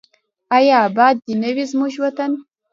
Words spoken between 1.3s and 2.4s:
نه وي زموږ وطن؟